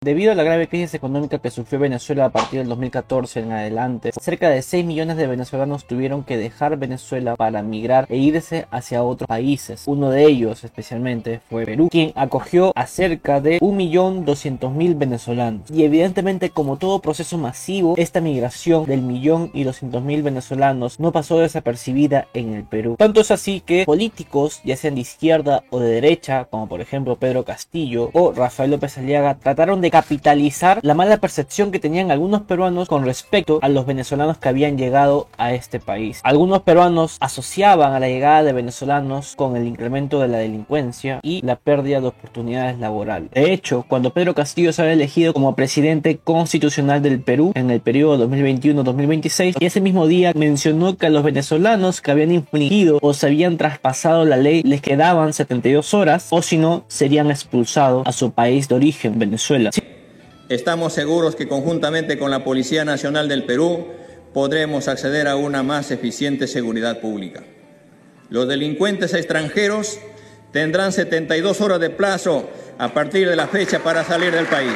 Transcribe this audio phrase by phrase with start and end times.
[0.00, 4.12] Debido a la grave crisis económica que sufrió Venezuela a partir del 2014 en adelante,
[4.20, 9.02] cerca de 6 millones de venezolanos tuvieron que dejar Venezuela para migrar e irse hacia
[9.02, 9.82] otros países.
[9.86, 15.68] Uno de ellos especialmente fue Perú, quien acogió a cerca de 1.200.000 venezolanos.
[15.68, 21.40] Y evidentemente como todo proceso masivo, esta migración del millón y 200.000 venezolanos no pasó
[21.40, 22.94] desapercibida en el Perú.
[22.96, 27.16] Tanto es así que políticos, ya sean de izquierda o de derecha, como por ejemplo
[27.16, 32.42] Pedro Castillo o Rafael López Aliaga, trataron de capitalizar la mala percepción que tenían algunos
[32.42, 36.20] peruanos con respecto a los venezolanos que habían llegado a este país.
[36.22, 41.40] Algunos peruanos asociaban a la llegada de venezolanos con el incremento de la delincuencia y
[41.42, 43.30] la pérdida de oportunidades laborales.
[43.30, 47.80] De hecho, cuando Pedro Castillo se había elegido como presidente constitucional del Perú en el
[47.80, 53.14] periodo 2021-2026, y ese mismo día mencionó que a los venezolanos que habían infligido o
[53.14, 58.12] se habían traspasado la ley les quedaban 72 horas o si no serían expulsados a
[58.12, 59.70] su país de origen, Venezuela.
[60.48, 63.88] Estamos seguros que conjuntamente con la Policía Nacional del Perú
[64.32, 67.42] podremos acceder a una más eficiente seguridad pública.
[68.30, 69.98] Los delincuentes extranjeros
[70.50, 74.72] tendrán 72 horas de plazo a partir de la fecha para salir del país.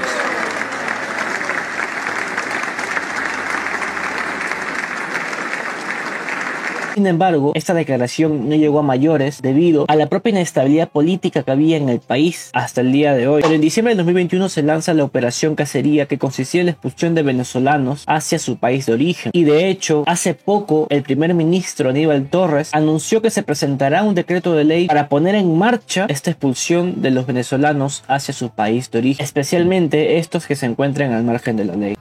[6.94, 11.50] Sin embargo, esta declaración no llegó a mayores debido a la propia inestabilidad política que
[11.50, 13.42] había en el país hasta el día de hoy.
[13.42, 17.14] Pero en diciembre de 2021 se lanza la operación Cacería que consistía en la expulsión
[17.14, 19.32] de venezolanos hacia su país de origen.
[19.34, 24.14] Y de hecho, hace poco el primer ministro Aníbal Torres anunció que se presentará un
[24.14, 28.90] decreto de ley para poner en marcha esta expulsión de los venezolanos hacia su país
[28.90, 31.94] de origen, especialmente estos que se encuentran al margen de la ley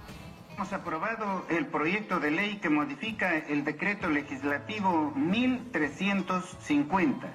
[0.74, 1.11] aprobado
[1.52, 7.28] el proyecto de ley que modifica el decreto legislativo 1350,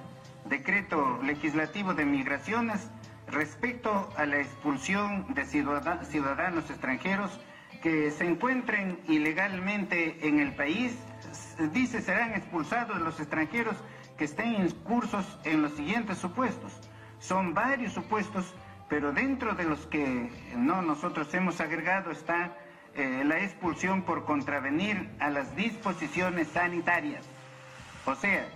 [0.45, 2.89] decreto legislativo de migraciones
[3.27, 7.39] respecto a la expulsión de ciudadanos extranjeros
[7.83, 10.97] que se encuentren ilegalmente en el país.
[11.71, 13.75] Dice serán expulsados los extranjeros
[14.17, 16.73] que estén en cursos en los siguientes supuestos.
[17.19, 18.55] Son varios supuestos,
[18.89, 22.57] pero dentro de los que no nosotros hemos agregado está
[22.97, 27.23] eh, la expulsión por contravenir a las disposiciones sanitarias.
[28.05, 28.47] O sea,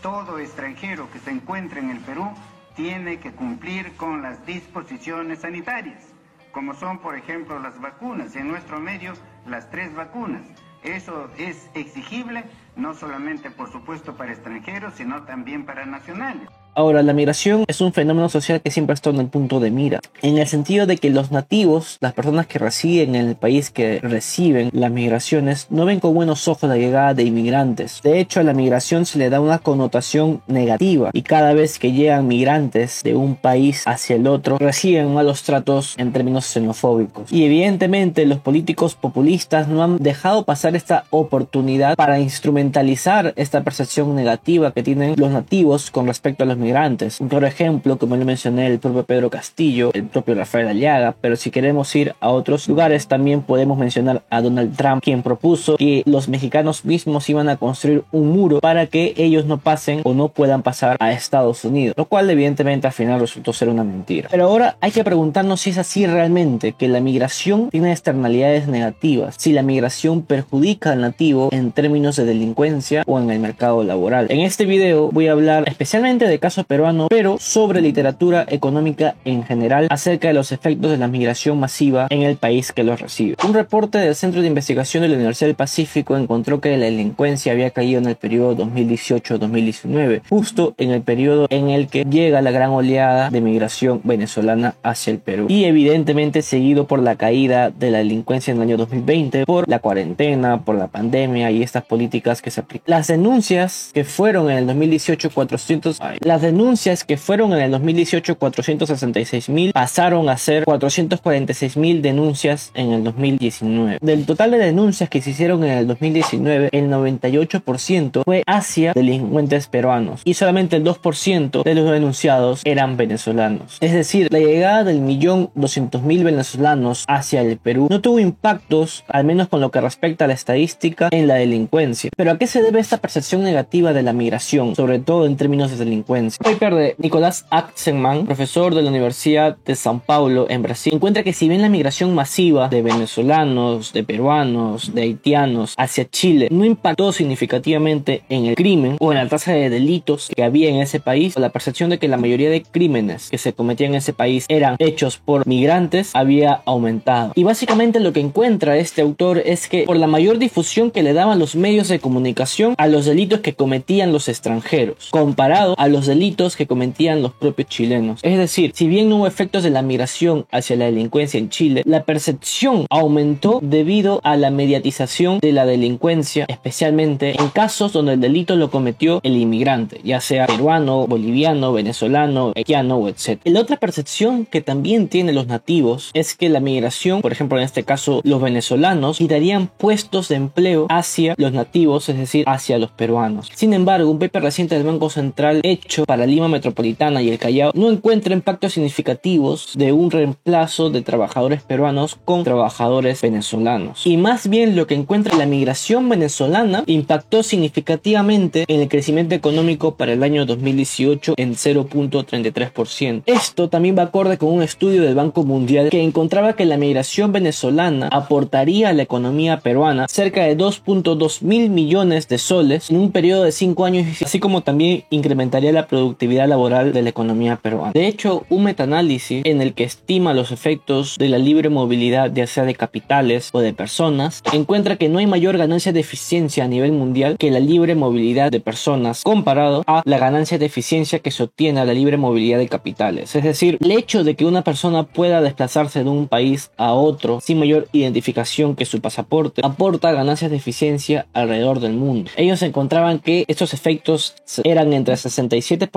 [0.00, 2.30] todo extranjero que se encuentre en el Perú
[2.74, 6.04] tiene que cumplir con las disposiciones sanitarias,
[6.52, 9.12] como son, por ejemplo, las vacunas, en nuestro medio
[9.46, 10.42] las tres vacunas.
[10.82, 12.44] Eso es exigible
[12.76, 16.48] no solamente, por supuesto, para extranjeros, sino también para nacionales.
[16.74, 20.00] Ahora, la migración es un fenómeno social que siempre está en el punto de mira,
[20.22, 24.00] en el sentido de que los nativos, las personas que residen en el país que
[24.00, 28.00] reciben las migraciones, no ven con buenos ojos la llegada de inmigrantes.
[28.02, 31.92] De hecho, a la migración se le da una connotación negativa y cada vez que
[31.92, 37.30] llegan migrantes de un país hacia el otro, reciben malos tratos en términos xenofóbicos.
[37.30, 44.14] Y evidentemente los políticos populistas no han dejado pasar esta oportunidad para instrumentalizar esta percepción
[44.14, 47.20] negativa que tienen los nativos con respecto a los migrantes.
[47.20, 51.36] Un claro ejemplo, como le mencioné, el propio Pedro Castillo, el propio Rafael Aliaga, pero
[51.36, 56.02] si queremos ir a otros lugares, también podemos mencionar a Donald Trump, quien propuso que
[56.06, 60.28] los mexicanos mismos iban a construir un muro para que ellos no pasen o no
[60.28, 64.28] puedan pasar a Estados Unidos, lo cual evidentemente al final resultó ser una mentira.
[64.30, 69.34] Pero ahora hay que preguntarnos si es así realmente, que la migración tiene externalidades negativas,
[69.38, 74.26] si la migración perjudica al nativo en términos de delincuencia o en el mercado laboral.
[74.30, 79.44] En este video voy a hablar especialmente de casos peruano, pero sobre literatura económica en
[79.44, 83.36] general acerca de los efectos de la migración masiva en el país que los recibe.
[83.44, 87.52] Un reporte del Centro de Investigación de la Universidad del Pacífico encontró que la delincuencia
[87.52, 92.50] había caído en el periodo 2018-2019, justo en el periodo en el que llega la
[92.50, 95.46] gran oleada de migración venezolana hacia el Perú.
[95.48, 99.78] Y evidentemente seguido por la caída de la delincuencia en el año 2020, por la
[99.78, 102.84] cuarentena, por la pandemia y estas políticas que se aplican.
[102.86, 108.36] Las denuncias que fueron en el 2018 400, las denuncias que fueron en el 2018
[108.36, 113.98] 466 mil pasaron a ser 446 mil denuncias en el 2019.
[114.00, 119.68] Del total de denuncias que se hicieron en el 2019, el 98% fue hacia delincuentes
[119.68, 123.78] peruanos y solamente el 2% de los denunciados eran venezolanos.
[123.80, 129.04] Es decir, la llegada del millón 200 mil venezolanos hacia el Perú no tuvo impactos,
[129.08, 132.10] al menos con lo que respecta a la estadística, en la delincuencia.
[132.16, 135.70] Pero ¿a qué se debe esta percepción negativa de la migración, sobre todo en términos
[135.70, 136.31] de delincuencia?
[136.40, 141.22] El paper de Nicolás Axenman, profesor de la Universidad de São Paulo en Brasil, encuentra
[141.22, 146.64] que si bien la migración masiva de venezolanos, de peruanos, de haitianos hacia Chile no
[146.64, 151.00] impactó significativamente en el crimen o en la tasa de delitos que había en ese
[151.00, 154.46] país, la percepción de que la mayoría de crímenes que se cometían en ese país
[154.48, 157.32] eran hechos por migrantes había aumentado.
[157.34, 161.12] Y básicamente lo que encuentra este autor es que por la mayor difusión que le
[161.12, 166.06] daban los medios de comunicación a los delitos que cometían los extranjeros, comparado a los
[166.06, 168.20] delitos que cometían los propios chilenos.
[168.22, 171.82] Es decir, si bien no hubo efectos de la migración hacia la delincuencia en Chile,
[171.84, 178.20] la percepción aumentó debido a la mediatización de la delincuencia, especialmente en casos donde el
[178.20, 183.40] delito lo cometió el inmigrante, ya sea peruano, boliviano, venezolano, haitiano etc.
[183.44, 187.64] La otra percepción que también tienen los nativos es que la migración, por ejemplo en
[187.64, 192.92] este caso los venezolanos, quitarían puestos de empleo hacia los nativos, es decir, hacia los
[192.92, 193.50] peruanos.
[193.54, 197.72] Sin embargo, un paper reciente del Banco Central hecho para Lima Metropolitana y el Callao
[197.74, 204.06] no encuentra impactos significativos de un reemplazo de trabajadores peruanos con trabajadores venezolanos.
[204.06, 209.94] Y más bien lo que encuentra la migración venezolana impactó significativamente en el crecimiento económico
[209.94, 213.22] para el año 2018 en 0.33%.
[213.24, 217.32] Esto también va acorde con un estudio del Banco Mundial que encontraba que la migración
[217.32, 223.12] venezolana aportaría a la economía peruana cerca de 2.2 mil millones de soles en un
[223.12, 227.92] periodo de 5 años, así como también incrementaría la productividad laboral de la economía peruana.
[227.92, 232.46] De hecho, un metaanálisis en el que estima los efectos de la libre movilidad, ya
[232.48, 236.68] sea de capitales o de personas, encuentra que no hay mayor ganancia de eficiencia a
[236.68, 241.30] nivel mundial que la libre movilidad de personas comparado a la ganancia de eficiencia que
[241.30, 243.36] se obtiene a la libre movilidad de capitales.
[243.36, 247.40] Es decir, el hecho de que una persona pueda desplazarse de un país a otro
[247.40, 252.30] sin mayor identificación que su pasaporte aporta ganancias de eficiencia alrededor del mundo.
[252.36, 254.34] Ellos encontraban que estos efectos
[254.64, 255.91] eran entre 67%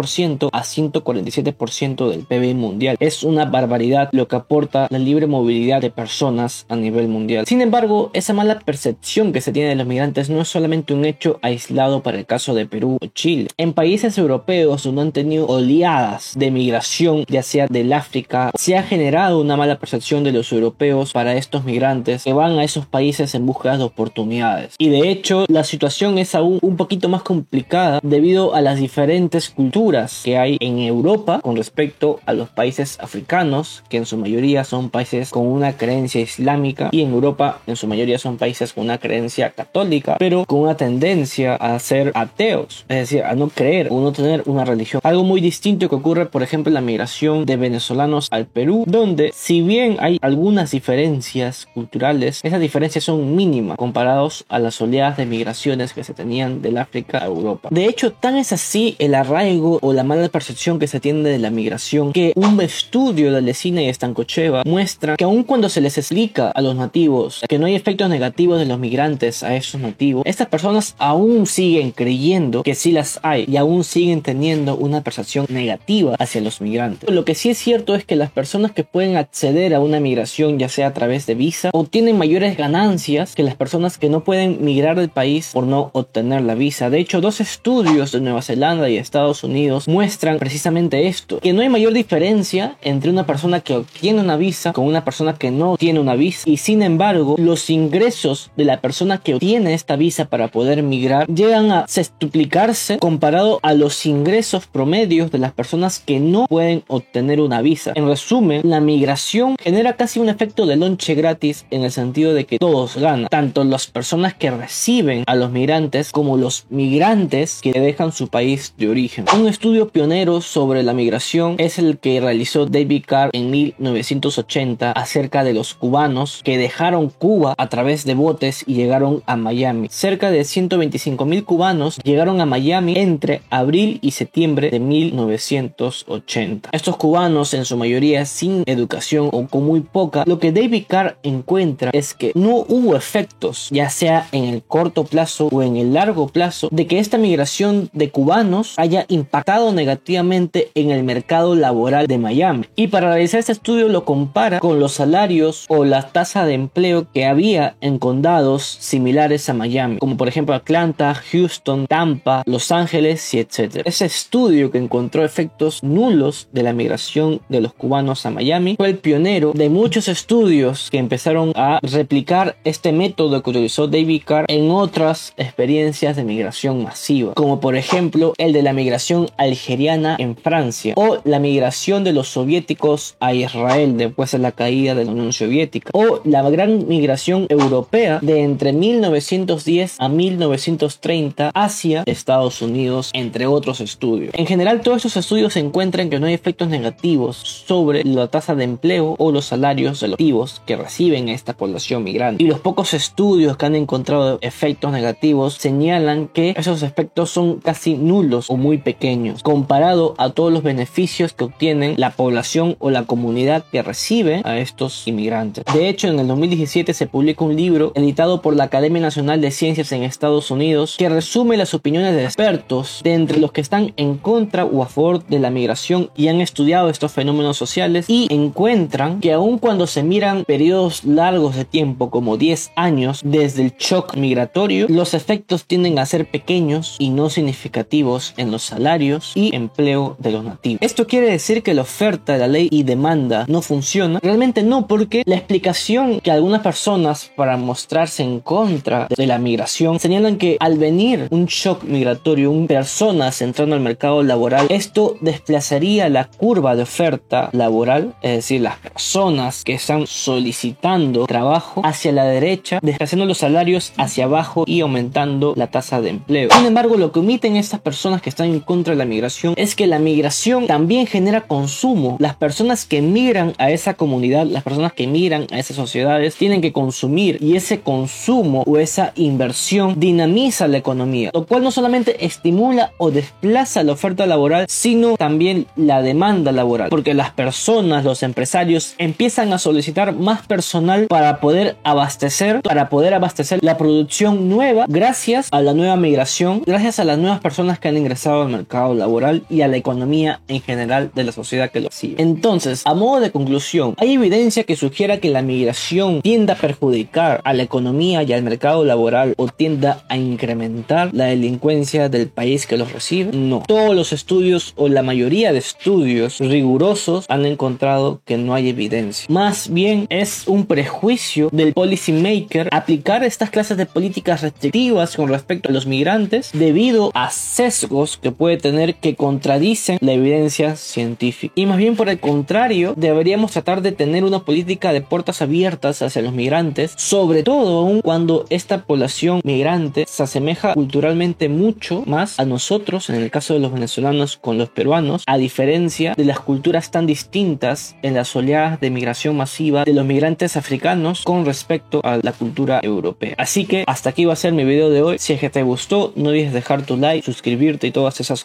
[0.52, 2.98] a 147% del PIB mundial.
[3.00, 7.46] Es una barbaridad lo que aporta la libre movilidad de personas a nivel mundial.
[7.46, 11.06] Sin embargo, esa mala percepción que se tiene de los migrantes no es solamente un
[11.06, 13.48] hecho aislado para el caso de Perú o Chile.
[13.58, 18.84] En países europeos donde han tenido oleadas de migración, ya sea del África, se ha
[18.84, 23.34] generado una mala percepción de los europeos para estos migrantes que van a esos países
[23.36, 24.76] en busca de oportunidades.
[24.78, 29.50] Y de hecho, la situación es aún un poquito más complicada debido a las diferentes
[29.50, 29.75] culturas
[30.24, 34.90] que hay en Europa con respecto a los países africanos, que en su mayoría son
[34.90, 39.00] países con una creencia islámica, y en Europa en su mayoría son países con una
[39.00, 44.00] creencia católica, pero con una tendencia a ser ateos, es decir, a no creer o
[44.00, 45.02] no tener una religión.
[45.04, 49.32] Algo muy distinto que ocurre, por ejemplo, en la migración de venezolanos al Perú, donde
[49.34, 55.26] si bien hay algunas diferencias culturales, esas diferencias son mínimas comparados a las oleadas de
[55.26, 57.68] migraciones que se tenían del África a Europa.
[57.72, 61.40] De hecho, tan es así el arraigo o la mala percepción que se tiene de
[61.40, 65.98] la migración que un estudio de Lesina y Estancocheva muestra que aun cuando se les
[65.98, 70.24] explica a los nativos que no hay efectos negativos de los migrantes a esos nativos,
[70.26, 75.46] estas personas aún siguen creyendo que sí las hay y aún siguen teniendo una percepción
[75.50, 77.10] negativa hacia los migrantes.
[77.10, 80.60] Lo que sí es cierto es que las personas que pueden acceder a una migración,
[80.60, 84.64] ya sea a través de visa, obtienen mayores ganancias que las personas que no pueden
[84.64, 86.90] migrar del país por no obtener la visa.
[86.90, 89.55] De hecho, dos estudios de Nueva Zelanda y Estados Unidos
[89.88, 94.74] muestran precisamente esto, que no hay mayor diferencia entre una persona que obtiene una visa
[94.74, 98.82] con una persona que no tiene una visa y sin embargo los ingresos de la
[98.82, 104.68] persona que obtiene esta visa para poder migrar llegan a sextuplicarse comparado a los ingresos
[104.68, 107.94] promedios de las personas que no pueden obtener una visa.
[107.96, 112.46] En resumen, la migración genera casi un efecto de lonche gratis en el sentido de
[112.46, 117.72] que todos ganan, tanto las personas que reciben a los migrantes como los migrantes que
[117.72, 119.26] dejan su país de origen.
[119.38, 125.44] Un estudio pionero sobre la migración es el que realizó David Carr en 1980 acerca
[125.44, 129.88] de los cubanos que dejaron Cuba a través de botes y llegaron a Miami.
[129.92, 136.70] Cerca de 125 mil cubanos llegaron a Miami entre abril y septiembre de 1980.
[136.72, 141.18] Estos cubanos en su mayoría sin educación o con muy poca, lo que David Carr
[141.24, 145.94] encuentra es que no hubo efectos, ya sea en el corto plazo o en el
[145.94, 149.35] largo plazo, de que esta migración de cubanos haya impactado
[149.74, 152.66] negativamente en el mercado laboral de Miami.
[152.76, 157.08] Y para realizar este estudio lo compara con los salarios o la tasa de empleo
[157.14, 163.34] que había en condados similares a Miami, como por ejemplo Atlanta, Houston, Tampa, Los Ángeles
[163.34, 163.82] y etc.
[163.86, 168.90] Ese estudio que encontró efectos nulos de la migración de los cubanos a Miami fue
[168.90, 174.46] el pionero de muchos estudios que empezaron a replicar este método que utilizó David Carr
[174.48, 180.36] en otras experiencias de migración masiva, como por ejemplo el de la migración algeriana en
[180.36, 185.12] Francia o la migración de los soviéticos a Israel después de la caída de la
[185.12, 193.12] Unión Soviética o la gran migración europea de entre 1910 a 1930 hacia Estados Unidos,
[193.14, 194.34] entre otros estudios.
[194.34, 198.64] En general, todos estos estudios encuentran que no hay efectos negativos sobre la tasa de
[198.64, 202.44] empleo o los salarios relativos que reciben esta población migrante.
[202.44, 207.96] Y los pocos estudios que han encontrado efectos negativos señalan que esos efectos son casi
[207.96, 213.04] nulos o muy pequeños comparado a todos los beneficios que obtienen la población o la
[213.04, 215.64] comunidad que recibe a estos inmigrantes.
[215.74, 219.52] De hecho, en el 2017 se publica un libro editado por la Academia Nacional de
[219.52, 223.94] Ciencias en Estados Unidos que resume las opiniones de expertos de entre los que están
[223.98, 228.28] en contra o a favor de la migración y han estudiado estos fenómenos sociales y
[228.30, 233.74] encuentran que aun cuando se miran periodos largos de tiempo como 10 años desde el
[233.78, 239.05] shock migratorio, los efectos tienden a ser pequeños y no significativos en los salarios
[239.36, 240.80] y empleo de los nativos.
[240.82, 244.20] Esto quiere decir que la oferta de la ley y demanda no funciona.
[244.22, 250.00] Realmente no, porque la explicación que algunas personas para mostrarse en contra de la migración
[250.00, 256.10] señalan que al venir un shock migratorio, un personas entrando al mercado laboral, esto desplazaría
[256.10, 262.26] la curva de oferta laboral, es decir, las personas que están solicitando trabajo hacia la
[262.26, 266.50] derecha, desplazando los salarios hacia abajo y aumentando la tasa de empleo.
[266.52, 269.76] Sin embargo, lo que omiten estas personas que están en contra de la migración es
[269.76, 272.18] que la migración también genera consumo.
[272.20, 276.62] Las personas que migran a esa comunidad, las personas que migran a esas sociedades, tienen
[276.62, 282.26] que consumir y ese consumo o esa inversión dinamiza la economía, lo cual no solamente
[282.26, 288.24] estimula o desplaza la oferta laboral, sino también la demanda laboral, porque las personas, los
[288.24, 294.86] empresarios empiezan a solicitar más personal para poder abastecer, para poder abastecer la producción nueva
[294.88, 298.75] gracias a la nueva migración, gracias a las nuevas personas que han ingresado al mercado
[298.94, 302.16] laboral y a la economía en general de la sociedad que lo sigue.
[302.18, 307.42] Entonces, a modo de conclusión, hay evidencia que sugiera que la migración tienda a perjudicar
[307.44, 312.68] a la economía y al mercado laboral o tienda a incrementar la delincuencia del país
[312.68, 313.32] que los recibe.
[313.34, 313.64] No.
[313.68, 319.26] Todos los estudios o la mayoría de estudios rigurosos han encontrado que no hay evidencia.
[319.30, 325.30] Más bien es un prejuicio del policy maker aplicar estas clases de políticas restrictivas con
[325.30, 331.54] respecto a los migrantes debido a sesgos que puede tener que contradicen la evidencia científica.
[331.56, 336.02] Y más bien por el contrario, deberíamos tratar de tener una política de puertas abiertas
[336.02, 342.40] hacia los migrantes, sobre todo aún cuando esta población migrante se asemeja culturalmente mucho más
[342.40, 346.40] a nosotros, en el caso de los venezolanos con los peruanos, a diferencia de las
[346.40, 352.02] culturas tan distintas en las oleadas de migración masiva de los migrantes africanos con respecto
[352.04, 353.36] a la cultura europea.
[353.38, 355.20] Así que hasta aquí va a ser mi video de hoy.
[355.20, 358.44] Si es que te gustó, no olvides dejar tu like, suscribirte y todas esas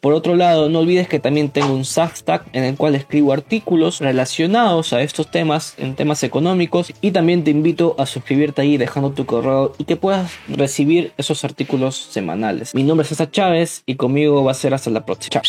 [0.00, 4.00] Por otro lado, no olvides que también tengo un Substack en el cual escribo artículos
[4.00, 6.92] relacionados a estos temas, en temas económicos.
[7.00, 11.44] Y también te invito a suscribirte ahí dejando tu correo y que puedas recibir esos
[11.44, 12.74] artículos semanales.
[12.74, 15.42] Mi nombre es César Chávez y conmigo va a ser hasta la próxima.